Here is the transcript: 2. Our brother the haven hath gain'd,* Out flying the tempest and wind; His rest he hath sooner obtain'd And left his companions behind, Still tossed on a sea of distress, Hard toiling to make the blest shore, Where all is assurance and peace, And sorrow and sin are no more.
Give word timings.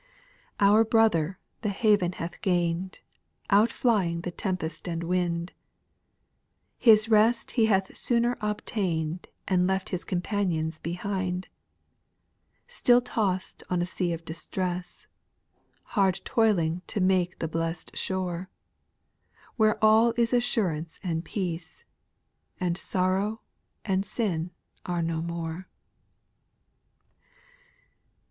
2. 0.57 0.65
Our 0.65 0.83
brother 0.83 1.37
the 1.61 1.69
haven 1.69 2.13
hath 2.13 2.41
gain'd,* 2.41 3.01
Out 3.51 3.71
flying 3.71 4.21
the 4.21 4.31
tempest 4.31 4.87
and 4.87 5.03
wind; 5.03 5.53
His 6.79 7.07
rest 7.07 7.51
he 7.51 7.67
hath 7.67 7.95
sooner 7.95 8.35
obtain'd 8.41 9.27
And 9.47 9.67
left 9.67 9.89
his 9.89 10.03
companions 10.03 10.79
behind, 10.79 11.49
Still 12.67 12.99
tossed 12.99 13.61
on 13.69 13.79
a 13.79 13.85
sea 13.85 14.11
of 14.11 14.25
distress, 14.25 15.05
Hard 15.83 16.19
toiling 16.25 16.81
to 16.87 16.99
make 16.99 17.37
the 17.37 17.47
blest 17.47 17.95
shore, 17.95 18.49
Where 19.55 19.77
all 19.85 20.15
is 20.17 20.33
assurance 20.33 20.99
and 21.03 21.23
peace, 21.23 21.85
And 22.59 22.75
sorrow 22.75 23.41
and 23.85 24.03
sin 24.03 24.49
are 24.83 25.03
no 25.03 25.21
more. 25.21 25.67